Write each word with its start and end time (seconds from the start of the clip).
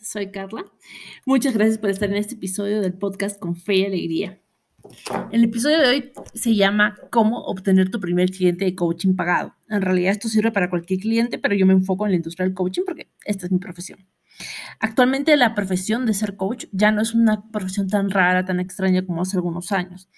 Soy 0.00 0.30
Carla. 0.30 0.64
Muchas 1.26 1.54
gracias 1.54 1.78
por 1.78 1.90
estar 1.90 2.08
en 2.08 2.16
este 2.16 2.34
episodio 2.34 2.80
del 2.80 2.94
podcast 2.94 3.38
con 3.38 3.56
fe 3.56 3.76
y 3.76 3.84
alegría. 3.84 4.40
El 5.32 5.44
episodio 5.44 5.78
de 5.80 5.88
hoy 5.88 6.12
se 6.34 6.54
llama 6.54 6.96
Cómo 7.10 7.42
obtener 7.42 7.90
tu 7.90 8.00
primer 8.00 8.30
cliente 8.30 8.64
de 8.64 8.74
coaching 8.74 9.14
pagado. 9.14 9.54
En 9.68 9.82
realidad 9.82 10.12
esto 10.12 10.28
sirve 10.28 10.52
para 10.52 10.70
cualquier 10.70 11.00
cliente, 11.00 11.38
pero 11.38 11.54
yo 11.54 11.66
me 11.66 11.72
enfoco 11.72 12.06
en 12.06 12.12
la 12.12 12.16
industria 12.16 12.46
del 12.46 12.54
coaching 12.54 12.82
porque 12.86 13.10
esta 13.24 13.46
es 13.46 13.52
mi 13.52 13.58
profesión. 13.58 14.06
Actualmente 14.78 15.36
la 15.36 15.54
profesión 15.54 16.06
de 16.06 16.14
ser 16.14 16.36
coach 16.36 16.66
ya 16.70 16.92
no 16.92 17.02
es 17.02 17.12
una 17.12 17.50
profesión 17.50 17.88
tan 17.88 18.08
rara, 18.08 18.44
tan 18.44 18.60
extraña 18.60 19.04
como 19.04 19.22
hace 19.22 19.36
algunos 19.36 19.72
años 19.72 20.08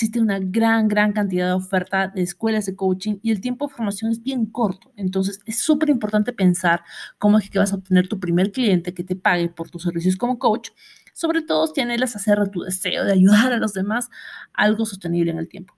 existe 0.00 0.18
una 0.18 0.38
gran, 0.38 0.88
gran 0.88 1.12
cantidad 1.12 1.48
de 1.48 1.52
oferta 1.52 2.08
de 2.08 2.22
escuelas 2.22 2.64
de 2.64 2.74
coaching 2.74 3.18
y 3.22 3.32
el 3.32 3.42
tiempo 3.42 3.66
de 3.66 3.74
formación 3.74 4.10
es 4.10 4.22
bien 4.22 4.46
corto. 4.46 4.90
Entonces, 4.96 5.40
es 5.44 5.58
súper 5.58 5.90
importante 5.90 6.32
pensar 6.32 6.82
cómo 7.18 7.36
es 7.36 7.50
que 7.50 7.58
vas 7.58 7.74
a 7.74 7.76
obtener 7.76 8.08
tu 8.08 8.18
primer 8.18 8.50
cliente 8.50 8.94
que 8.94 9.04
te 9.04 9.14
pague 9.14 9.50
por 9.50 9.68
tus 9.68 9.82
servicios 9.82 10.16
como 10.16 10.38
coach. 10.38 10.70
Sobre 11.12 11.42
todo, 11.42 11.66
si 11.66 11.82
anhelas 11.82 12.16
hacer 12.16 12.38
tu 12.48 12.62
deseo 12.62 13.04
de 13.04 13.12
ayudar 13.12 13.52
a 13.52 13.58
los 13.58 13.74
demás 13.74 14.08
algo 14.54 14.86
sostenible 14.86 15.32
en 15.32 15.38
el 15.38 15.50
tiempo. 15.50 15.76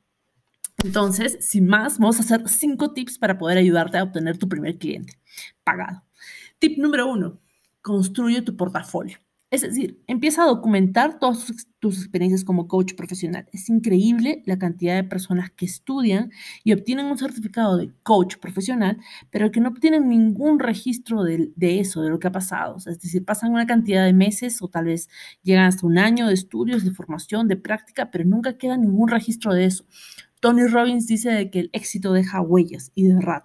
Entonces, 0.85 1.39
sin 1.41 1.67
más, 1.67 1.99
vamos 1.99 2.19
a 2.19 2.23
hacer 2.23 2.49
cinco 2.49 2.93
tips 2.93 3.19
para 3.19 3.39
poder 3.39 3.59
ayudarte 3.59 3.99
a 3.99 4.05
obtener 4.05 4.39
tu 4.39 4.49
primer 4.49 4.79
cliente 4.79 5.19
pagado. 5.65 6.05
Tip 6.61 6.79
número 6.79 7.09
uno, 7.09 7.41
construye 7.81 8.41
tu 8.43 8.57
portafolio. 8.57 9.19
Es 9.53 9.61
decir, 9.61 10.03
empieza 10.07 10.45
a 10.45 10.47
documentar 10.47 11.19
todas 11.19 11.45
tus, 11.79 11.99
experiencias 11.99 12.43
como 12.43 12.69
coach 12.69 12.95
profesional. 12.95 13.47
Es 13.53 13.69
increíble 13.69 14.43
la 14.47 14.59
cantidad 14.59 14.95
de 14.95 15.05
personas 15.05 15.51
que 15.51 15.67
estudian 15.67 16.31
y 16.65 16.73
obtienen 16.73 17.05
un 17.05 17.19
certificado 17.19 17.77
de 17.77 17.93
coach 18.03 18.37
profesional, 18.39 18.97
pero 19.31 19.51
que 19.51 19.61
no 19.61 19.69
obtienen 19.69 20.09
ningún 20.09 20.59
registro 20.59 21.23
de, 21.23 21.53
eso, 21.59 22.01
de 22.01 22.09
lo 22.09 22.19
que 22.19 22.29
ha 22.29 22.33
pasado. 22.33 22.79
es 22.79 22.99
decir, 22.99 23.27
pasan 23.27 23.53
una 23.53 23.67
cantidad 23.67 24.07
de 24.07 24.15
meses 24.15 24.63
o 24.63 24.69
tal 24.69 24.87
vez 24.87 25.11
llegan 25.43 25.67
hasta 25.67 25.87
un 25.87 25.99
año 25.99 26.29
de 26.29 26.35
estudios, 26.35 26.83
de 26.83 26.93
formación, 26.93 27.47
de 27.47 27.57
práctica, 27.57 28.11
pero 28.11 28.25
nunca 28.25 28.57
queda 28.57 28.79
ningún 28.79 29.09
registro 29.09 29.53
de 29.53 29.67
eso. 29.67 29.85
Tony 30.41 30.67
Robbins 30.67 31.07
dice 31.07 31.51
que 31.51 31.61
el 31.61 31.71
éxito 31.75 32.15
deja 32.15 32.41
huellas 32.41 32.91
y 32.95 33.05
de 33.05 33.17
verdad 33.17 33.45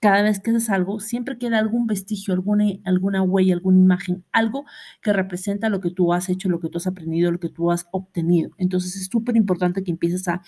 cada 0.00 0.22
vez 0.22 0.40
que 0.40 0.50
haces 0.50 0.70
algo, 0.70 1.00
siempre 1.00 1.38
queda 1.38 1.58
algún 1.58 1.86
vestigio, 1.86 2.34
alguna, 2.34 2.64
alguna 2.84 3.22
huella, 3.22 3.54
alguna 3.54 3.78
imagen, 3.78 4.24
algo 4.32 4.64
que 5.02 5.12
representa 5.12 5.68
lo 5.68 5.80
que 5.80 5.90
tú 5.90 6.12
has 6.12 6.28
hecho, 6.28 6.48
lo 6.48 6.60
que 6.60 6.68
tú 6.68 6.78
has 6.78 6.86
aprendido, 6.86 7.32
lo 7.32 7.40
que 7.40 7.48
tú 7.48 7.70
has 7.70 7.86
obtenido. 7.90 8.50
Entonces 8.58 8.96
es 8.96 9.08
súper 9.10 9.36
importante 9.36 9.82
que 9.82 9.90
empieces 9.90 10.28
a 10.28 10.42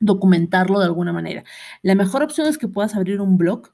documentarlo 0.00 0.80
de 0.80 0.86
alguna 0.86 1.12
manera. 1.12 1.44
La 1.82 1.94
mejor 1.94 2.22
opción 2.22 2.46
es 2.48 2.58
que 2.58 2.68
puedas 2.68 2.94
abrir 2.94 3.20
un 3.20 3.36
blog, 3.36 3.72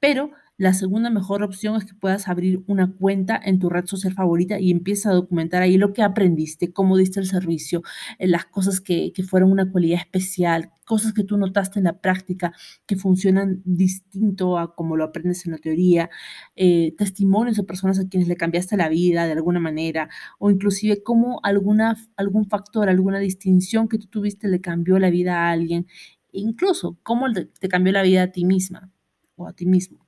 pero 0.00 0.30
la 0.58 0.72
segunda 0.72 1.10
mejor 1.10 1.42
opción 1.42 1.76
es 1.76 1.84
que 1.84 1.94
puedas 1.94 2.28
abrir 2.28 2.62
una 2.66 2.90
cuenta 2.90 3.38
en 3.42 3.58
tu 3.58 3.68
red 3.68 3.84
social 3.84 4.14
favorita 4.14 4.58
y 4.58 4.70
empieces 4.70 5.06
a 5.06 5.12
documentar 5.12 5.60
ahí 5.62 5.76
lo 5.76 5.92
que 5.92 6.02
aprendiste, 6.02 6.72
cómo 6.72 6.96
diste 6.96 7.20
el 7.20 7.26
servicio, 7.26 7.82
eh, 8.18 8.26
las 8.26 8.46
cosas 8.46 8.80
que, 8.80 9.12
fueron 9.28 9.50
una 9.52 9.70
cualidad 9.70 10.00
especial, 10.00 10.70
cosas 10.86 11.12
que 11.12 11.24
tú 11.24 11.36
notaste 11.36 11.78
en 11.78 11.84
la 11.84 12.00
práctica 12.00 12.54
que 12.86 12.96
funcionan 12.96 13.60
distinto 13.66 14.58
a 14.58 14.74
como 14.74 14.96
lo 14.96 15.04
aprendes 15.04 15.44
en 15.44 15.52
la 15.52 15.58
teoría, 15.58 16.08
eh, 16.54 16.94
testimonios 16.96 17.56
de 17.56 17.64
personas 17.64 17.98
a 17.98 18.08
quienes 18.08 18.28
le 18.28 18.36
cambiaste 18.36 18.76
la 18.78 18.88
vida 18.88 19.26
de 19.26 19.32
alguna 19.32 19.60
manera, 19.60 20.08
o 20.38 20.50
inclusive 20.50 21.02
cómo 21.02 21.40
alguna, 21.42 21.96
algún 22.16 22.46
factor, 22.48 22.88
alguna 22.88 23.18
distinción 23.18 23.88
que 23.88 23.98
tú 23.98 24.06
tuviste 24.06 24.48
le 24.48 24.60
cambió 24.62 24.98
la 24.98 25.10
vida 25.10 25.48
a 25.48 25.50
alguien, 25.50 25.86
incluso 26.32 26.98
cómo 27.02 27.26
te 27.32 27.68
cambió 27.68 27.92
la 27.92 28.02
vida 28.02 28.22
a 28.22 28.32
ti 28.32 28.44
misma 28.44 28.90
o 29.36 29.46
a 29.48 29.52
ti 29.52 29.66
mismo 29.66 30.05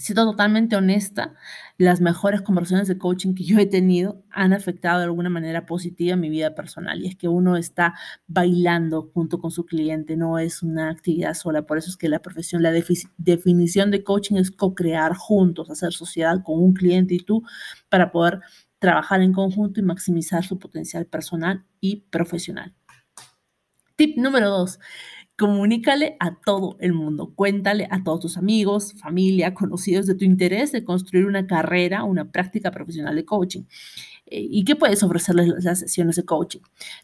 siendo 0.00 0.24
totalmente 0.24 0.76
honesta, 0.76 1.34
las 1.76 2.00
mejores 2.00 2.40
conversaciones 2.40 2.88
de 2.88 2.96
coaching 2.96 3.34
que 3.34 3.44
yo 3.44 3.58
he 3.58 3.66
tenido 3.66 4.24
han 4.30 4.52
afectado 4.52 4.98
de 4.98 5.04
alguna 5.04 5.28
manera 5.28 5.66
positiva 5.66 6.16
mi 6.16 6.30
vida 6.30 6.54
personal. 6.54 7.00
Y 7.02 7.08
es 7.08 7.16
que 7.16 7.28
uno 7.28 7.56
está 7.56 7.94
bailando 8.26 9.10
junto 9.12 9.38
con 9.38 9.50
su 9.50 9.66
cliente, 9.66 10.16
no 10.16 10.38
es 10.38 10.62
una 10.62 10.90
actividad 10.90 11.34
sola. 11.34 11.66
Por 11.66 11.78
eso 11.78 11.90
es 11.90 11.96
que 11.96 12.08
la 12.08 12.20
profesión, 12.20 12.62
la 12.62 12.72
definición 12.72 13.90
de 13.90 14.02
coaching 14.02 14.36
es 14.36 14.50
co-crear 14.50 15.14
juntos, 15.14 15.70
hacer 15.70 15.92
sociedad 15.92 16.42
con 16.42 16.58
un 16.58 16.72
cliente 16.72 17.14
y 17.14 17.20
tú 17.20 17.42
para 17.90 18.10
poder 18.10 18.40
trabajar 18.78 19.20
en 19.20 19.34
conjunto 19.34 19.80
y 19.80 19.82
maximizar 19.82 20.44
su 20.44 20.58
potencial 20.58 21.04
personal 21.04 21.66
y 21.80 22.06
profesional. 22.10 22.74
Tip 23.96 24.16
número 24.16 24.48
dos 24.48 24.78
Comunícale 25.40 26.18
a 26.20 26.34
todo 26.34 26.76
el 26.80 26.92
mundo, 26.92 27.32
cuéntale 27.34 27.88
a 27.90 28.02
todos 28.04 28.20
tus 28.20 28.36
amigos, 28.36 28.92
familia, 28.98 29.54
conocidos 29.54 30.04
de 30.04 30.14
tu 30.14 30.26
interés 30.26 30.70
de 30.70 30.84
construir 30.84 31.24
una 31.24 31.46
carrera, 31.46 32.04
una 32.04 32.30
práctica 32.30 32.70
profesional 32.70 33.16
de 33.16 33.24
coaching. 33.24 33.62
Eh, 34.26 34.46
¿Y 34.50 34.64
qué 34.64 34.76
puedes 34.76 35.02
ofrecerles 35.02 35.64
las 35.64 35.78
sesiones 35.78 36.16
de 36.16 36.26
coaching? 36.26 36.60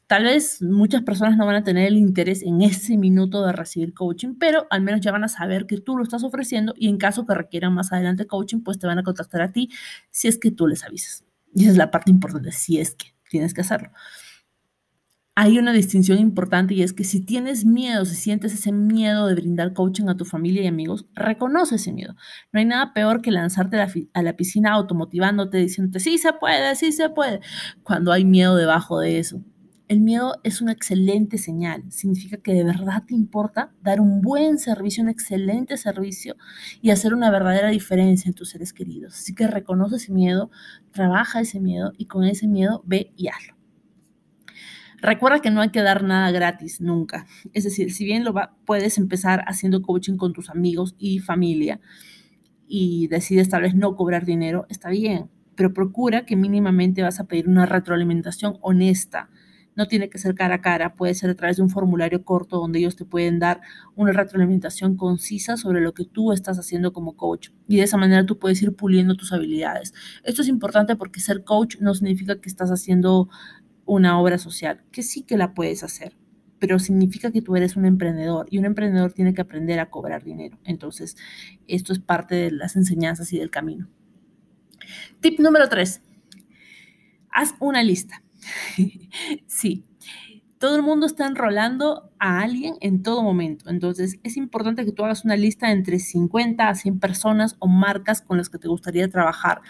Tal 0.06 0.24
vez 0.24 0.60
muchas 0.60 1.00
personas 1.02 1.38
no 1.38 1.46
van 1.46 1.56
a 1.56 1.64
tener 1.64 1.86
el 1.86 1.96
interés 1.96 2.42
en 2.42 2.60
ese 2.60 2.98
minuto 2.98 3.42
de 3.42 3.52
recibir 3.52 3.94
coaching, 3.94 4.34
pero 4.38 4.66
al 4.68 4.82
menos 4.82 5.00
ya 5.00 5.12
van 5.12 5.24
a 5.24 5.28
saber 5.28 5.64
que 5.64 5.80
tú 5.80 5.96
lo 5.96 6.02
estás 6.02 6.22
ofreciendo 6.22 6.74
y 6.76 6.90
en 6.90 6.98
caso 6.98 7.24
que 7.24 7.32
requieran 7.32 7.72
más 7.72 7.90
adelante 7.90 8.26
coaching, 8.26 8.60
pues 8.60 8.78
te 8.78 8.86
van 8.86 8.98
a 8.98 9.02
contactar 9.02 9.40
a 9.40 9.50
ti 9.50 9.70
si 10.10 10.28
es 10.28 10.36
que 10.36 10.50
tú 10.50 10.66
les 10.66 10.84
avisas. 10.84 11.24
Y 11.54 11.62
esa 11.62 11.70
es 11.70 11.78
la 11.78 11.90
parte 11.90 12.10
importante, 12.10 12.52
si 12.52 12.80
es 12.80 12.94
que 12.94 13.14
tienes 13.30 13.54
que 13.54 13.62
hacerlo 13.62 13.92
hay 15.38 15.58
una 15.58 15.74
distinción 15.74 16.18
importante 16.18 16.72
y 16.72 16.82
es 16.82 16.94
que 16.94 17.04
si 17.04 17.20
tienes 17.20 17.66
miedo, 17.66 18.06
si 18.06 18.14
sientes 18.14 18.54
ese 18.54 18.72
miedo 18.72 19.26
de 19.26 19.34
brindar 19.34 19.74
coaching 19.74 20.08
a 20.08 20.16
tu 20.16 20.24
familia 20.24 20.62
y 20.62 20.66
amigos, 20.66 21.04
reconoce 21.14 21.74
ese 21.74 21.92
miedo. 21.92 22.14
No 22.52 22.58
hay 22.58 22.64
nada 22.64 22.94
peor 22.94 23.20
que 23.20 23.30
lanzarte 23.30 23.76
a 23.78 24.22
la, 24.22 24.34
piscina 24.34 24.72
automotivándote, 24.72 25.58
diciéndote, 25.58 26.00
sí 26.00 26.16
se 26.16 26.32
puede, 26.32 26.74
sí 26.74 26.90
se 26.90 27.10
puede, 27.10 27.40
cuando 27.82 28.12
hay 28.12 28.24
miedo 28.24 28.56
debajo 28.56 28.98
de 28.98 29.18
eso. 29.18 29.42
El 29.88 30.00
miedo 30.00 30.36
es 30.42 30.62
una 30.62 30.72
excelente 30.72 31.36
señal, 31.36 31.84
significa 31.92 32.38
que 32.38 32.54
de 32.54 32.64
verdad 32.64 33.04
te 33.06 33.14
importa 33.14 33.74
dar 33.82 34.00
un 34.00 34.22
buen 34.22 34.58
servicio, 34.58 35.02
un 35.02 35.10
excelente 35.10 35.76
servicio 35.76 36.36
y 36.80 36.90
hacer 36.90 37.12
una 37.12 37.30
verdadera 37.30 37.68
diferencia 37.68 38.30
en 38.30 38.34
tus 38.34 38.48
seres 38.48 38.72
queridos. 38.72 39.12
Así 39.12 39.34
que 39.34 39.46
reconoce 39.46 39.96
ese 39.96 40.12
miedo, 40.14 40.50
trabaja 40.92 41.42
ese 41.42 41.60
miedo 41.60 41.92
y 41.98 42.06
con 42.06 42.24
ese 42.24 42.48
miedo 42.48 42.82
ve 42.86 43.12
y 43.16 43.28
hazlo. 43.28 43.55
Recuerda 45.00 45.40
que 45.40 45.50
no 45.50 45.60
hay 45.60 45.70
que 45.70 45.82
dar 45.82 46.02
nada 46.02 46.30
gratis 46.30 46.80
nunca. 46.80 47.26
Es 47.52 47.64
decir, 47.64 47.92
si 47.92 48.04
bien 48.04 48.24
lo 48.24 48.34
puedes 48.64 48.98
empezar 48.98 49.44
haciendo 49.46 49.82
coaching 49.82 50.16
con 50.16 50.32
tus 50.32 50.50
amigos 50.50 50.94
y 50.98 51.18
familia 51.18 51.80
y 52.66 53.08
decides 53.08 53.48
tal 53.48 53.62
vez 53.62 53.74
no 53.74 53.94
cobrar 53.94 54.24
dinero, 54.24 54.66
está 54.68 54.90
bien, 54.90 55.30
pero 55.54 55.72
procura 55.72 56.24
que 56.24 56.36
mínimamente 56.36 57.02
vas 57.02 57.20
a 57.20 57.24
pedir 57.24 57.48
una 57.48 57.66
retroalimentación 57.66 58.58
honesta. 58.60 59.28
No 59.74 59.86
tiene 59.86 60.08
que 60.08 60.16
ser 60.16 60.34
cara 60.34 60.54
a 60.54 60.60
cara, 60.62 60.94
puede 60.94 61.12
ser 61.14 61.28
a 61.28 61.34
través 61.34 61.58
de 61.58 61.62
un 61.62 61.68
formulario 61.68 62.24
corto 62.24 62.56
donde 62.56 62.78
ellos 62.78 62.96
te 62.96 63.04
pueden 63.04 63.38
dar 63.38 63.60
una 63.94 64.10
retroalimentación 64.12 64.96
concisa 64.96 65.58
sobre 65.58 65.82
lo 65.82 65.92
que 65.92 66.06
tú 66.06 66.32
estás 66.32 66.58
haciendo 66.58 66.94
como 66.94 67.14
coach. 67.14 67.50
Y 67.68 67.76
de 67.76 67.82
esa 67.82 67.98
manera 67.98 68.24
tú 68.24 68.38
puedes 68.38 68.62
ir 68.62 68.74
puliendo 68.74 69.16
tus 69.16 69.34
habilidades. 69.34 69.92
Esto 70.24 70.40
es 70.40 70.48
importante 70.48 70.96
porque 70.96 71.20
ser 71.20 71.44
coach 71.44 71.76
no 71.78 71.94
significa 71.94 72.40
que 72.40 72.48
estás 72.48 72.70
haciendo 72.70 73.28
una 73.86 74.20
obra 74.20 74.38
social, 74.38 74.84
que 74.92 75.02
sí 75.02 75.22
que 75.22 75.36
la 75.36 75.54
puedes 75.54 75.82
hacer, 75.82 76.16
pero 76.58 76.78
significa 76.78 77.30
que 77.30 77.42
tú 77.42 77.56
eres 77.56 77.76
un 77.76 77.86
emprendedor 77.86 78.46
y 78.50 78.58
un 78.58 78.64
emprendedor 78.64 79.12
tiene 79.12 79.32
que 79.32 79.40
aprender 79.40 79.78
a 79.78 79.90
cobrar 79.90 80.24
dinero. 80.24 80.58
Entonces, 80.64 81.16
esto 81.68 81.92
es 81.92 81.98
parte 81.98 82.34
de 82.34 82.50
las 82.50 82.76
enseñanzas 82.76 83.32
y 83.32 83.38
del 83.38 83.50
camino. 83.50 83.88
Tip 85.20 85.40
número 85.40 85.68
tres, 85.68 86.02
haz 87.30 87.54
una 87.60 87.82
lista. 87.82 88.22
sí, 89.46 89.84
todo 90.58 90.76
el 90.76 90.82
mundo 90.82 91.06
está 91.06 91.26
enrolando 91.26 92.10
a 92.18 92.40
alguien 92.40 92.76
en 92.80 93.02
todo 93.02 93.22
momento. 93.22 93.68
Entonces, 93.68 94.18
es 94.22 94.36
importante 94.36 94.84
que 94.84 94.92
tú 94.92 95.04
hagas 95.04 95.24
una 95.24 95.36
lista 95.36 95.70
entre 95.70 95.98
50 95.98 96.68
a 96.68 96.74
100 96.74 96.98
personas 96.98 97.56
o 97.58 97.68
marcas 97.68 98.22
con 98.22 98.38
las 98.38 98.48
que 98.48 98.58
te 98.58 98.68
gustaría 98.68 99.08
trabajar 99.08 99.60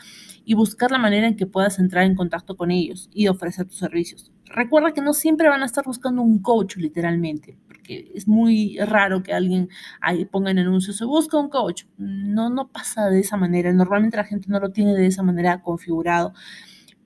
y 0.45 0.55
buscar 0.55 0.93
la 0.93 0.99
manera 0.99 1.27
en 1.27 1.37
que 1.37 1.47
puedas 1.47 1.79
entrar 1.81 2.05
en 2.05 2.15
contacto 2.15 2.57
con 2.57 2.71
ellos 2.71 3.11
y 3.13 3.27
ofrecer 3.27 3.67
tus 3.67 3.79
servicios. 3.79 4.33
Recuerda 4.45 4.93
que 4.93 5.01
no 5.01 5.13
siempre 5.13 5.49
van 5.49 5.63
a 5.63 5.67
estar 5.67 5.85
buscando 5.85 6.23
un 6.23 6.41
coach 6.41 6.77
literalmente, 6.77 7.59
porque 7.67 8.13
es 8.15 8.29
muy 8.29 8.79
raro 8.79 9.25
que 9.25 9.33
alguien 9.33 9.69
ahí 10.01 10.25
ponga 10.25 10.53
en 10.53 10.61
anuncio, 10.61 10.93
se 10.93 11.05
busca 11.05 11.37
un 11.37 11.49
coach. 11.49 11.85
No, 11.99 12.49
no 12.49 12.69
pasa 12.69 13.11
de 13.11 13.19
esa 13.19 13.37
manera. 13.37 13.73
Normalmente 13.73 14.17
la 14.17 14.25
gente 14.25 14.49
no 14.49 14.61
lo 14.61 14.71
tiene 14.71 14.95
de 14.95 15.07
esa 15.07 15.25
manera 15.25 15.63
configurado. 15.63 16.33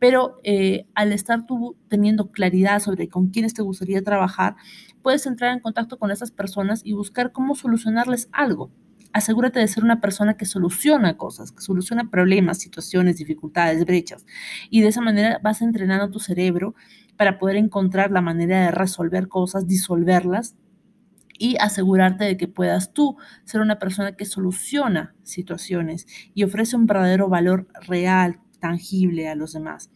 Pero 0.00 0.40
eh, 0.42 0.86
al 0.96 1.12
estar 1.12 1.46
tú 1.46 1.76
teniendo 1.88 2.32
claridad 2.32 2.80
sobre 2.80 3.08
con 3.08 3.28
quiénes 3.28 3.54
te 3.54 3.62
gustaría 3.62 4.02
trabajar, 4.02 4.56
puedes 5.02 5.24
entrar 5.26 5.52
en 5.52 5.60
contacto 5.60 5.98
con 5.98 6.10
esas 6.10 6.32
personas 6.32 6.80
y 6.84 6.94
buscar 6.94 7.30
cómo 7.30 7.54
solucionarles 7.54 8.28
algo 8.32 8.72
asegúrate 9.12 9.58
de 9.60 9.68
ser 9.68 9.84
una 9.84 10.00
persona 10.00 10.36
que 10.36 10.46
soluciona 10.46 11.16
cosas, 11.16 11.52
que 11.52 11.62
soluciona 11.62 12.10
problemas, 12.10 12.58
situaciones, 12.58 13.16
dificultades, 13.16 13.84
brechas. 13.84 14.24
Y 14.70 14.82
de 14.82 14.88
esa 14.88 15.00
manera 15.00 15.40
vas 15.42 15.62
entrenando 15.62 16.10
tu 16.10 16.20
cerebro 16.20 16.74
para 17.16 17.38
poder 17.38 17.56
encontrar 17.56 18.10
la 18.10 18.20
manera 18.20 18.64
de 18.64 18.70
resolver 18.70 19.28
cosas, 19.28 19.66
disolverlas 19.66 20.56
y 21.38 21.56
asegurarte 21.58 22.24
de 22.24 22.36
que 22.36 22.48
puedas 22.48 22.92
tú 22.92 23.16
ser 23.44 23.60
una 23.62 23.78
persona 23.78 24.12
que 24.12 24.26
soluciona 24.26 25.14
situaciones 25.22 26.06
y 26.34 26.44
ofrece 26.44 26.76
un 26.76 26.86
verdadero 26.86 27.28
valor 27.28 27.66
real, 27.86 28.40
tangible 28.60 29.28
a 29.28 29.34
los 29.34 29.54
demás. 29.54 29.90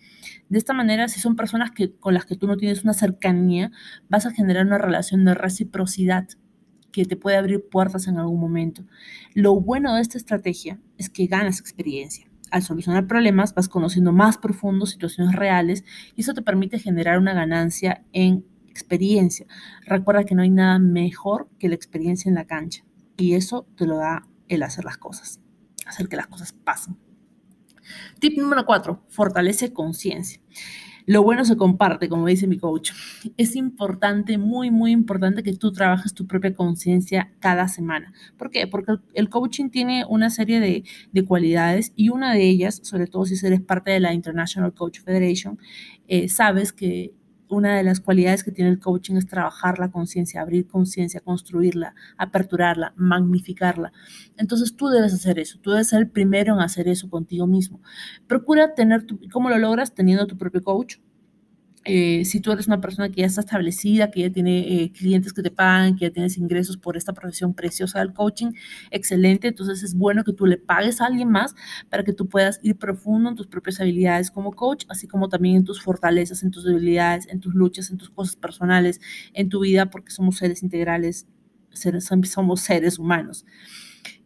De 0.49 0.59
esta 0.59 0.73
manera, 0.73 1.09
si 1.09 1.21
son 1.21 1.37
personas 1.37 1.71
que, 1.71 1.93
con 1.93 2.15
las 2.15 2.25
que 2.25 2.37
tú 2.37 2.47
no 2.47 2.57
tienes 2.57 2.83
una 2.83 2.95
cercanía, 2.95 3.71
vas 4.09 4.27
a 4.27 4.33
generar 4.33 4.67
una 4.67 4.79
relación 4.79 5.25
de 5.25 5.35
reciprocidad 5.35 6.27
que 6.91 7.05
te 7.05 7.17
puede 7.17 7.37
abrir 7.37 7.69
puertas 7.69 8.07
en 8.07 8.19
algún 8.19 8.41
momento. 8.41 8.85
Lo 9.35 9.61
bueno 9.61 9.95
de 9.95 10.01
esta 10.01 10.17
estrategia 10.17 10.81
es 10.97 11.11
que 11.11 11.27
ganas 11.27 11.61
experiencia. 11.61 12.31
Al 12.51 12.63
solucionar 12.63 13.09
problemas 13.09 13.53
vas 13.53 13.69
conociendo 13.69 14.13
más 14.13 14.39
profundo 14.39 14.87
situaciones 14.87 15.35
reales 15.35 15.85
y 16.15 16.21
eso 16.21 16.35
te 16.35 16.43
permite 16.43 16.79
generar 16.79 17.19
una 17.19 17.35
ganancia 17.35 18.05
en 18.13 18.45
experiencia. 18.69 19.47
Recuerda 19.87 20.25
que 20.25 20.37
no 20.37 20.43
hay 20.43 20.51
nada 20.51 20.79
mejor 20.79 21.49
que 21.59 21.69
la 21.69 21.75
experiencia 21.75 22.29
en 22.29 22.37
la 22.37 22.47
cancha 22.47 22.85
y 23.17 23.35
eso 23.35 23.67
te 23.77 23.87
lo 23.87 23.97
da 23.97 24.29
el 24.49 24.63
hacer 24.63 24.85
las 24.85 24.99
cosas, 24.99 25.41
hacer 25.87 26.09
que 26.09 26.17
las 26.17 26.29
cosas 26.29 26.53
pasen. 26.53 26.97
Tip 28.19 28.39
número 28.39 28.65
cuatro, 28.65 29.03
fortalece 29.09 29.73
conciencia. 29.73 30.41
Lo 31.07 31.23
bueno 31.23 31.45
se 31.45 31.57
comparte, 31.57 32.09
como 32.09 32.27
dice 32.27 32.47
mi 32.47 32.57
coach. 32.57 32.93
Es 33.37 33.57
importante, 33.57 34.39
muy, 34.39 34.71
muy 34.71 34.91
importante 34.91 35.43
que 35.43 35.53
tú 35.53 35.71
trabajes 35.71 36.15
tu 36.15 36.27
propia 36.27 36.55
conciencia 36.55 37.31
cada 37.41 37.69
semana. 37.69 38.15
¿Por 38.39 38.51
qué? 38.51 38.67
Porque 38.67 38.95
el 39.13 39.29
coaching 39.29 39.69
tiene 39.69 40.07
una 40.09 40.31
serie 40.31 40.61
de, 40.61 40.85
de, 41.13 41.25
cualidades 41.25 41.93
y 41.95 42.09
una 42.09 42.33
de 42.33 42.49
ellas, 42.49 42.81
sobre 42.83 43.07
todo 43.07 43.27
si 43.27 43.35
eres 43.47 43.61
parte 43.61 43.91
de 43.91 44.01
la 44.01 44.15
International 44.15 44.73
Coach 44.73 45.01
Federation, 45.01 45.59
eh, 46.09 46.29
sabes 46.29 46.73
que 46.73 47.13
una 47.55 47.77
de 47.77 47.83
las 47.83 48.01
cualidades 48.01 48.45
que 48.45 48.53
tiene 48.53 48.71
el 48.71 48.79
coaching 48.79 49.17
es 49.17 49.27
trabajar 49.27 49.79
la 49.79 49.91
conciencia, 49.91 50.41
abrir 50.41 50.67
conciencia, 50.67 51.21
construirla, 51.21 51.95
aperturarla, 52.19 52.93
magnificarla. 52.97 53.93
Entonces 54.37 54.77
tú 54.77 54.89
debes 54.89 55.15
hacer 55.15 55.39
eso, 55.39 55.59
tú 55.61 55.71
debes 55.71 55.89
ser 55.89 56.01
el 56.01 56.11
primero 56.11 56.55
en 56.55 56.61
hacer 56.61 56.89
eso 56.89 57.09
contigo 57.09 57.47
mismo. 57.47 57.81
Procura 58.27 58.75
tener, 58.75 59.07
tu, 59.07 59.19
¿cómo 59.33 59.49
lo 59.49 59.59
logras? 59.59 59.95
Teniendo 59.95 60.27
tu 60.27 60.37
propio 60.37 60.63
coach, 60.63 60.97
eh, 61.85 62.25
si 62.25 62.41
tú 62.41 62.51
eres 62.53 62.67
una 62.67 62.81
persona 62.81 63.11
que 63.11 63.21
ya 63.21 63.27
está 63.27 63.43
establecida, 63.43 64.11
que 64.11 64.21
ya 64.21 64.31
tiene 64.31 64.83
eh, 64.83 64.93
clientes 64.93 65.33
que 65.33 65.43
te 65.43 65.51
pagan, 65.51 65.97
que 65.97 66.07
ya 66.07 66.11
tienes 66.11 66.39
ingresos 66.39 66.77
por 66.77 66.97
esta 66.97 67.13
profesión 67.13 67.53
preciosa 67.55 67.99
del 67.99 68.15
coaching, 68.15 68.53
excelente. 68.91 69.49
Entonces 69.49 69.83
es 69.83 69.95
bueno 69.95 70.25
que 70.25 70.33
tú 70.33 70.47
le 70.47 70.57
pagues 70.57 71.01
a 71.01 71.07
alguien 71.07 71.31
más 71.31 71.55
para 71.91 72.03
que 72.03 72.13
tú 72.13 72.29
puedas 72.29 72.59
ir 72.63 72.77
profundo 72.77 73.29
en 73.29 73.37
tus 73.37 73.47
propias 73.47 73.81
habilidades 73.81 74.31
como 74.31 74.53
coach, 74.53 74.85
así 74.89 75.07
como 75.07 75.29
también 75.29 75.57
en 75.57 75.65
tus 75.65 75.83
fortalezas, 75.83 76.43
en 76.43 76.51
tus 76.51 76.65
debilidades, 76.65 77.29
en 77.29 77.41
tus 77.41 77.55
luchas, 77.55 77.91
en 77.91 77.99
tus 77.99 78.11
cosas 78.11 78.37
personales, 78.37 79.01
en 79.35 79.49
tu 79.49 79.61
vida, 79.61 79.91
porque 79.91 80.11
somos 80.11 80.37
seres 80.37 80.63
integrales, 80.63 81.27
seres, 81.73 82.07
somos 82.07 82.61
seres 82.61 82.99
humanos. 82.99 83.45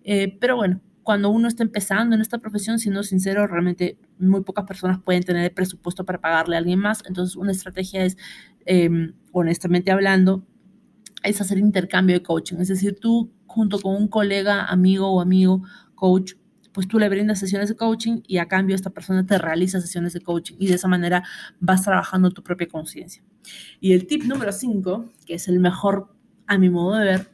Eh, 0.04 0.36
pero 0.40 0.56
bueno, 0.56 0.80
cuando 1.08 1.30
uno 1.30 1.48
está 1.48 1.62
empezando 1.62 2.14
en 2.14 2.20
esta 2.20 2.36
profesión, 2.36 2.78
siendo 2.78 3.02
sincero, 3.02 3.46
realmente 3.46 3.96
muy 4.18 4.42
pocas 4.42 4.66
personas 4.66 5.00
pueden 5.02 5.22
tener 5.22 5.42
el 5.42 5.52
presupuesto 5.52 6.04
para 6.04 6.20
pagarle 6.20 6.54
a 6.54 6.58
alguien 6.58 6.78
más. 6.78 7.02
Entonces, 7.06 7.34
una 7.34 7.50
estrategia 7.50 8.04
es, 8.04 8.18
em, 8.66 9.14
honestamente 9.32 9.90
hablando, 9.90 10.46
es 11.22 11.40
hacer 11.40 11.56
intercambio 11.56 12.14
de 12.14 12.22
coaching. 12.22 12.56
Es 12.58 12.68
decir, 12.68 12.98
tú 13.00 13.32
junto 13.46 13.78
con 13.78 13.96
un 13.96 14.08
colega, 14.08 14.66
amigo 14.66 15.10
o 15.10 15.22
amigo, 15.22 15.62
coach, 15.94 16.34
pues 16.74 16.86
tú 16.86 16.98
le 16.98 17.08
brindas 17.08 17.38
sesiones 17.38 17.70
de 17.70 17.76
coaching 17.76 18.20
y 18.26 18.36
a 18.36 18.46
cambio 18.46 18.76
esta 18.76 18.90
persona 18.90 19.24
te 19.24 19.38
realiza 19.38 19.80
sesiones 19.80 20.12
de 20.12 20.20
coaching 20.20 20.56
y 20.58 20.66
de 20.66 20.74
esa 20.74 20.88
manera 20.88 21.24
vas 21.58 21.84
trabajando 21.84 22.32
tu 22.32 22.42
propia 22.42 22.68
conciencia. 22.68 23.24
Y 23.80 23.94
el 23.94 24.06
tip 24.06 24.24
número 24.24 24.52
5, 24.52 25.06
que 25.24 25.32
es 25.36 25.48
el 25.48 25.58
mejor 25.58 26.14
a 26.46 26.58
mi 26.58 26.68
modo 26.68 26.96
de 26.96 27.04
ver, 27.06 27.30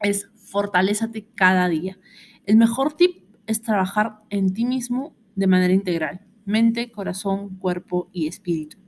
es 0.00 0.30
fortalézate 0.50 1.26
cada 1.34 1.68
día. 1.68 1.98
El 2.46 2.56
mejor 2.56 2.94
tip 2.94 3.24
es 3.46 3.62
trabajar 3.62 4.18
en 4.30 4.52
ti 4.52 4.64
mismo 4.64 5.14
de 5.34 5.46
manera 5.46 5.72
integral, 5.72 6.20
mente, 6.44 6.90
corazón, 6.90 7.58
cuerpo 7.58 8.08
y 8.12 8.26
espíritu. 8.26 8.78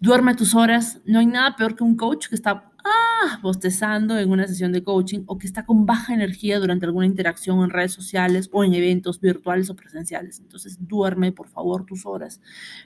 Duerme 0.00 0.34
tus 0.34 0.54
horas. 0.54 1.00
No 1.06 1.18
hay 1.18 1.26
nada 1.26 1.56
peor 1.56 1.74
que 1.74 1.84
un 1.84 1.96
coach 1.96 2.28
que 2.28 2.34
está 2.34 2.70
ah, 2.84 3.38
bostezando 3.42 4.18
en 4.18 4.30
una 4.30 4.46
sesión 4.46 4.72
de 4.72 4.82
coaching 4.82 5.24
o 5.26 5.38
que 5.38 5.46
está 5.46 5.64
con 5.64 5.86
baja 5.86 6.12
energía 6.12 6.58
durante 6.58 6.86
alguna 6.86 7.06
interacción 7.06 7.62
en 7.62 7.70
redes 7.70 7.92
sociales 7.92 8.50
o 8.52 8.62
en 8.62 8.74
eventos 8.74 9.20
virtuales 9.20 9.70
o 9.70 9.76
presenciales. 9.76 10.40
Entonces, 10.40 10.78
duerme, 10.80 11.32
por 11.32 11.48
favor, 11.48 11.86
tus 11.86 12.04
horas. 12.04 12.40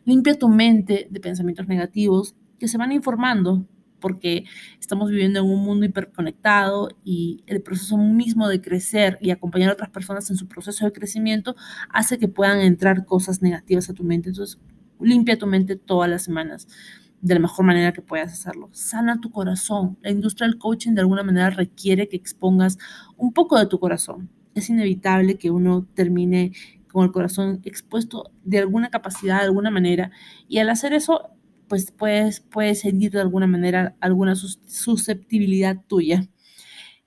Limpia 0.05 0.38
tu 0.38 0.49
mente 0.49 1.09
de 1.11 1.21
pensamientos 1.21 1.67
negativos 1.67 2.37
que 2.59 2.69
se 2.69 2.79
van 2.79 2.93
informando 2.93 3.67
porque 4.00 4.44
estamos 4.81 5.11
viviendo 5.11 5.41
en 5.41 5.47
un 5.47 5.62
mundo 5.64 5.87
hiperconectado 5.87 6.88
y 7.05 7.44
el 7.47 7.62
proceso 7.62 7.97
mismo 7.97 8.49
de 8.49 8.61
crecer 8.61 9.19
y 9.20 9.31
acompañar 9.31 9.70
a 9.70 9.75
otras 9.75 9.91
personas 9.91 10.31
en 10.31 10.37
su 10.37 10.49
proceso 10.49 10.85
de 10.85 10.93
crecimiento 10.93 11.55
hace 11.91 12.19
que 12.19 12.29
puedan 12.29 12.61
entrar 12.61 13.05
cosas 13.05 13.43
negativas 13.43 13.88
a 13.91 13.94
tu 13.94 14.05
mente. 14.05 14.31
Entonces, 14.31 14.58
limpia 15.00 15.38
tu 15.38 15.47
mente 15.47 15.76
todas 15.76 16.11
las 16.11 16.23
semanas 16.25 16.67
de 17.20 17.35
la 17.35 17.41
mejor 17.41 17.67
manera 17.67 17.93
que 17.93 18.02
puedas 18.02 18.32
hacerlo. 18.32 18.70
Sana 18.73 19.20
tu 19.20 19.31
corazón. 19.31 19.99
La 20.02 20.11
industria 20.11 20.49
del 20.49 20.58
coaching 20.58 20.93
de 20.93 21.02
alguna 21.02 21.23
manera 21.23 21.50
requiere 21.50 22.08
que 22.08 22.17
expongas 22.17 22.79
un 23.17 23.32
poco 23.32 23.58
de 23.58 23.67
tu 23.67 23.79
corazón. 23.79 24.31
Es 24.55 24.70
inevitable 24.70 25.37
que 25.37 25.50
uno 25.50 25.87
termine 25.94 26.52
con 26.91 27.05
el 27.05 27.12
corazón 27.12 27.61
expuesto 27.64 28.32
de 28.44 28.58
alguna 28.58 28.91
capacidad, 28.91 29.38
de 29.38 29.44
alguna 29.44 29.70
manera, 29.70 30.11
y 30.49 30.58
al 30.58 30.70
hacer 30.70 30.93
eso 30.93 31.31
pues 31.70 31.93
puedes, 31.93 32.40
puedes 32.40 32.81
sentir 32.81 33.12
de 33.12 33.20
alguna 33.20 33.46
manera 33.46 33.96
alguna 34.00 34.34
susceptibilidad 34.34 35.76
tuya. 35.87 36.28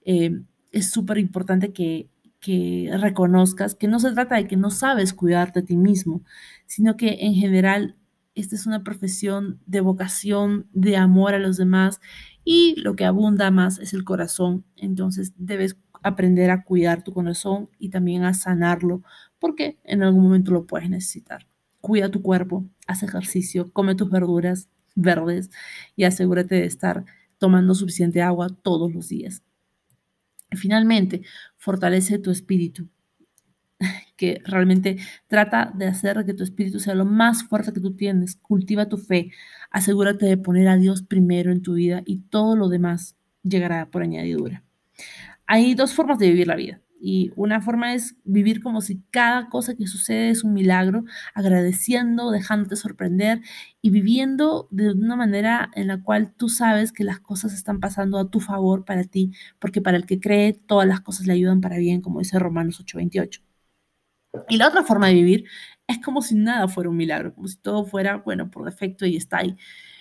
Eh, 0.05 0.41
es 0.71 0.89
súper 0.89 1.17
importante 1.17 1.73
que, 1.73 2.09
que 2.39 2.89
reconozcas 2.97 3.75
que 3.75 3.89
no 3.89 3.99
se 3.99 4.13
trata 4.13 4.37
de 4.37 4.47
que 4.47 4.55
no 4.55 4.71
sabes 4.71 5.13
cuidarte 5.13 5.59
a 5.59 5.65
ti 5.65 5.75
mismo, 5.75 6.23
sino 6.65 6.95
que 6.95 7.17
en 7.25 7.33
general 7.33 7.97
esta 8.35 8.55
es 8.55 8.65
una 8.65 8.85
profesión 8.85 9.59
de 9.65 9.81
vocación, 9.81 10.69
de 10.71 10.95
amor 10.95 11.33
a 11.33 11.39
los 11.39 11.57
demás 11.57 11.99
y 12.45 12.79
lo 12.79 12.95
que 12.95 13.03
abunda 13.03 13.51
más 13.51 13.79
es 13.79 13.93
el 13.93 14.05
corazón. 14.05 14.63
Entonces 14.77 15.33
debes 15.35 15.77
aprender 16.03 16.51
a 16.51 16.63
cuidar 16.63 17.03
tu 17.03 17.11
corazón 17.11 17.69
y 17.79 17.89
también 17.89 18.23
a 18.23 18.33
sanarlo 18.33 19.03
porque 19.39 19.77
en 19.83 20.03
algún 20.03 20.23
momento 20.23 20.51
lo 20.51 20.65
puedes 20.65 20.89
necesitar 20.89 21.47
cuida 21.83 22.09
tu 22.09 22.21
cuerpo, 22.21 22.65
haz 22.87 23.03
ejercicio, 23.03 23.69
come 23.73 23.93
tus 23.93 24.09
verduras 24.09 24.69
verdes 24.95 25.51
y 25.97 26.05
asegúrate 26.05 26.55
de 26.55 26.65
estar 26.65 27.03
tomando 27.37 27.75
suficiente 27.75 28.21
agua 28.21 28.47
todos 28.61 28.93
los 28.93 29.09
días. 29.09 29.43
finalmente, 30.53 31.23
fortalece 31.57 32.19
tu 32.19 32.31
espíritu, 32.31 32.87
que 34.15 34.41
realmente 34.45 34.97
trata 35.27 35.73
de 35.75 35.87
hacer 35.87 36.23
que 36.25 36.33
tu 36.33 36.43
espíritu 36.43 36.79
sea 36.79 36.95
lo 36.95 37.03
más 37.03 37.43
fuerte 37.43 37.73
que 37.73 37.81
tú 37.81 37.97
tienes. 37.97 38.37
Cultiva 38.37 38.87
tu 38.87 38.97
fe, 38.97 39.31
asegúrate 39.69 40.25
de 40.25 40.37
poner 40.37 40.69
a 40.69 40.77
Dios 40.77 41.01
primero 41.03 41.51
en 41.51 41.61
tu 41.61 41.73
vida 41.73 42.01
y 42.05 42.19
todo 42.29 42.55
lo 42.55 42.69
demás 42.69 43.17
llegará 43.43 43.91
por 43.91 44.03
añadidura. 44.03 44.63
Hay 45.47 45.75
dos 45.75 45.93
formas 45.93 46.17
de 46.17 46.29
vivir 46.29 46.47
la 46.47 46.55
vida. 46.55 46.79
Y 47.05 47.33
una 47.35 47.59
forma 47.59 47.93
es 47.93 48.15
vivir 48.23 48.63
como 48.63 48.79
si 48.79 49.01
cada 49.11 49.49
cosa 49.49 49.75
que 49.75 49.87
sucede 49.87 50.29
es 50.29 50.45
un 50.45 50.53
milagro, 50.53 51.03
agradeciendo, 51.35 52.31
dejándote 52.31 52.77
sorprender 52.77 53.41
y 53.81 53.89
viviendo 53.89 54.69
de 54.71 54.93
una 54.93 55.17
manera 55.17 55.69
en 55.75 55.87
la 55.87 56.01
cual 56.01 56.33
tú 56.37 56.47
sabes 56.47 56.93
que 56.93 57.03
las 57.03 57.19
cosas 57.19 57.53
están 57.53 57.81
pasando 57.81 58.17
a 58.19 58.29
tu 58.29 58.39
favor 58.39 58.85
para 58.85 59.03
ti, 59.03 59.33
porque 59.59 59.81
para 59.81 59.97
el 59.97 60.05
que 60.05 60.21
cree 60.21 60.53
todas 60.53 60.87
las 60.87 61.01
cosas 61.01 61.27
le 61.27 61.33
ayudan 61.33 61.59
para 61.59 61.77
bien, 61.77 61.99
como 61.99 62.19
dice 62.19 62.39
Romanos 62.39 62.79
8:28. 62.79 63.41
Y 64.47 64.57
la 64.57 64.69
otra 64.69 64.83
forma 64.83 65.07
de 65.07 65.15
vivir 65.15 65.45
es 65.87 65.99
como 65.99 66.21
si 66.21 66.35
nada 66.35 66.69
fuera 66.69 66.89
un 66.89 66.97
milagro, 66.97 67.35
como 67.35 67.49
si 67.49 67.57
todo 67.57 67.85
fuera, 67.85 68.17
bueno, 68.17 68.49
por 68.49 68.63
defecto 68.65 69.05
y 69.05 69.17
está 69.17 69.39
ahí. 69.39 69.57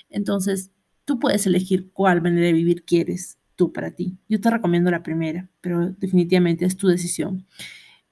Entonces, 0.08 0.70
tú 1.04 1.18
puedes 1.18 1.46
elegir 1.48 1.90
cuál 1.92 2.22
manera 2.22 2.46
de 2.46 2.52
vivir 2.52 2.84
quieres 2.84 3.38
tú 3.56 3.72
para 3.72 3.92
ti. 3.92 4.18
Yo 4.28 4.40
te 4.40 4.50
recomiendo 4.50 4.90
la 4.90 5.02
primera, 5.02 5.48
pero 5.60 5.90
definitivamente 5.90 6.64
es 6.64 6.76
tu 6.76 6.88
decisión. 6.88 7.46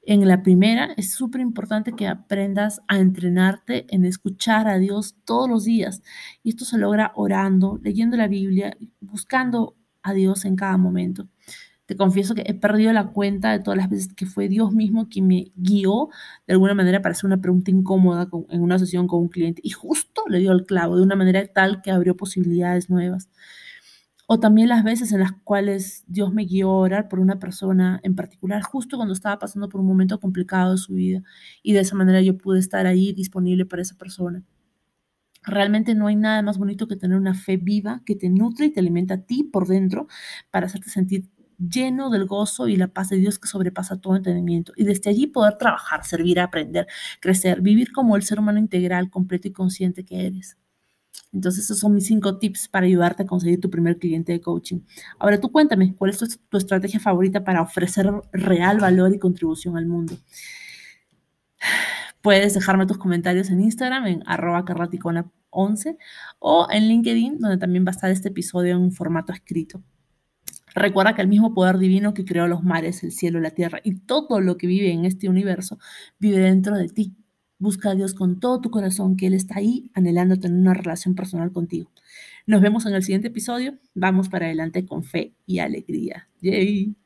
En 0.02 0.26
la 0.26 0.42
primera 0.42 0.94
es 0.96 1.12
súper 1.12 1.40
importante 1.42 1.92
que 1.92 2.08
aprendas 2.08 2.80
a 2.88 2.98
entrenarte 2.98 3.86
en 3.94 4.04
escuchar 4.04 4.66
a 4.66 4.78
Dios 4.78 5.16
todos 5.24 5.48
los 5.48 5.64
días. 5.64 6.02
Y 6.42 6.50
esto 6.50 6.64
se 6.64 6.78
logra 6.78 7.12
orando, 7.14 7.78
leyendo 7.82 8.16
la 8.16 8.26
Biblia, 8.26 8.76
buscando 9.00 9.76
a 10.02 10.14
Dios 10.14 10.46
en 10.46 10.56
cada 10.56 10.78
momento. 10.78 11.28
Te 11.84 11.96
confieso 11.96 12.34
que 12.34 12.44
he 12.46 12.54
perdido 12.54 12.92
la 12.92 13.08
cuenta 13.08 13.50
de 13.50 13.58
todas 13.58 13.76
las 13.76 13.90
veces 13.90 14.14
que 14.14 14.24
fue 14.24 14.48
Dios 14.48 14.72
mismo 14.72 15.08
quien 15.08 15.26
me 15.26 15.52
guió 15.56 16.08
de 16.46 16.54
alguna 16.54 16.72
manera 16.72 17.02
para 17.02 17.12
hacer 17.12 17.26
una 17.26 17.40
pregunta 17.40 17.72
incómoda 17.72 18.28
en 18.48 18.62
una 18.62 18.78
sesión 18.78 19.08
con 19.08 19.22
un 19.22 19.28
cliente 19.28 19.60
y 19.64 19.70
justo 19.70 20.22
le 20.28 20.38
dio 20.38 20.52
el 20.52 20.66
clavo 20.66 20.96
de 20.96 21.02
una 21.02 21.16
manera 21.16 21.44
tal 21.48 21.82
que 21.82 21.90
abrió 21.90 22.16
posibilidades 22.16 22.90
nuevas 22.90 23.28
o 24.32 24.38
también 24.38 24.68
las 24.68 24.84
veces 24.84 25.10
en 25.10 25.18
las 25.18 25.32
cuales 25.32 26.04
Dios 26.06 26.32
me 26.32 26.44
guió 26.44 26.70
a 26.70 26.76
orar 26.76 27.08
por 27.08 27.18
una 27.18 27.40
persona 27.40 27.98
en 28.04 28.14
particular, 28.14 28.62
justo 28.62 28.96
cuando 28.96 29.12
estaba 29.12 29.40
pasando 29.40 29.68
por 29.68 29.80
un 29.80 29.88
momento 29.88 30.20
complicado 30.20 30.70
de 30.70 30.78
su 30.78 30.94
vida, 30.94 31.20
y 31.64 31.72
de 31.72 31.80
esa 31.80 31.96
manera 31.96 32.20
yo 32.22 32.38
pude 32.38 32.60
estar 32.60 32.86
ahí 32.86 33.12
disponible 33.12 33.66
para 33.66 33.82
esa 33.82 33.98
persona. 33.98 34.44
Realmente 35.42 35.96
no 35.96 36.06
hay 36.06 36.14
nada 36.14 36.42
más 36.42 36.58
bonito 36.58 36.86
que 36.86 36.94
tener 36.94 37.18
una 37.18 37.34
fe 37.34 37.56
viva 37.56 38.02
que 38.06 38.14
te 38.14 38.28
nutre 38.28 38.66
y 38.66 38.70
te 38.70 38.78
alimenta 38.78 39.14
a 39.14 39.22
ti 39.22 39.42
por 39.42 39.66
dentro 39.66 40.06
para 40.52 40.66
hacerte 40.66 40.90
sentir 40.90 41.28
lleno 41.58 42.08
del 42.08 42.26
gozo 42.26 42.68
y 42.68 42.76
la 42.76 42.86
paz 42.86 43.08
de 43.08 43.16
Dios 43.16 43.40
que 43.40 43.48
sobrepasa 43.48 44.00
todo 44.00 44.14
entendimiento. 44.14 44.72
Y 44.76 44.84
desde 44.84 45.10
allí 45.10 45.26
poder 45.26 45.58
trabajar, 45.58 46.04
servir, 46.04 46.38
aprender, 46.38 46.86
crecer, 47.20 47.62
vivir 47.62 47.90
como 47.90 48.14
el 48.14 48.22
ser 48.22 48.38
humano 48.38 48.60
integral, 48.60 49.10
completo 49.10 49.48
y 49.48 49.52
consciente 49.52 50.04
que 50.04 50.24
eres. 50.24 50.59
Entonces, 51.32 51.64
esos 51.64 51.78
son 51.78 51.94
mis 51.94 52.06
cinco 52.06 52.38
tips 52.38 52.68
para 52.68 52.86
ayudarte 52.86 53.22
a 53.22 53.26
conseguir 53.26 53.60
tu 53.60 53.70
primer 53.70 53.98
cliente 53.98 54.32
de 54.32 54.40
coaching. 54.40 54.80
Ahora 55.18 55.40
tú 55.40 55.52
cuéntame, 55.52 55.94
¿cuál 55.94 56.10
es 56.10 56.18
tu, 56.18 56.58
estrategia 56.58 56.98
favorita 56.98 57.44
para 57.44 57.62
ofrecer 57.62 58.10
real 58.32 58.80
valor 58.80 59.14
y 59.14 59.18
contribución 59.18 59.76
al 59.76 59.86
mundo? 59.86 60.16
Puedes 62.22 62.54
dejarme 62.54 62.86
tus 62.86 62.98
comentarios 62.98 63.50
en 63.50 63.60
Instagram 63.60 64.06
en 64.06 64.22
arroba 64.26 64.64
11 65.50 65.96
o 66.38 66.68
en 66.70 66.88
LinkedIn, 66.88 67.38
donde 67.38 67.58
también 67.58 67.84
va 67.84 67.90
a 67.90 67.92
estar 67.92 68.10
este 68.10 68.28
episodio 68.28 68.74
en 68.74 68.82
un 68.82 68.92
formato 68.92 69.32
escrito. 69.32 69.82
Recuerda 70.74 71.14
que 71.14 71.22
el 71.22 71.28
mismo 71.28 71.54
poder 71.54 71.78
divino 71.78 72.14
que 72.14 72.24
creó 72.24 72.46
los 72.46 72.62
mares, 72.62 73.02
el 73.02 73.12
cielo, 73.12 73.40
la 73.40 73.50
tierra 73.50 73.80
y 73.82 73.96
todo 74.00 74.40
lo 74.40 74.56
que 74.56 74.66
vive 74.66 74.92
en 74.92 75.04
este 75.04 75.28
universo 75.28 75.78
vive 76.18 76.38
dentro 76.38 76.76
de 76.76 76.88
ti. 76.88 77.16
Busca 77.60 77.90
a 77.90 77.94
Dios 77.94 78.14
con 78.14 78.40
todo 78.40 78.60
tu 78.60 78.70
corazón, 78.70 79.16
que 79.16 79.28
Él 79.28 79.34
está 79.34 79.58
ahí 79.58 79.88
anhelando 79.94 80.40
tener 80.40 80.58
una 80.58 80.74
relación 80.74 81.14
personal 81.14 81.52
contigo. 81.52 81.92
Nos 82.46 82.60
vemos 82.60 82.86
en 82.86 82.94
el 82.94 83.04
siguiente 83.04 83.28
episodio. 83.28 83.78
Vamos 83.94 84.28
para 84.28 84.46
adelante 84.46 84.84
con 84.84 85.04
fe 85.04 85.34
y 85.46 85.60
alegría. 85.60 86.28
Yay. 86.40 86.96